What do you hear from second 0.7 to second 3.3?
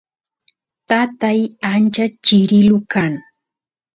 tatay ancha chirilu kan